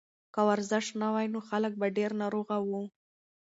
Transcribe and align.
که 0.33 0.41
ورزش 0.49 0.85
نه 1.01 1.07
وای 1.13 1.27
نو 1.33 1.39
خلک 1.49 1.73
به 1.79 1.87
ډېر 1.97 2.11
ناروغه 2.21 2.57
وو. 2.67 2.83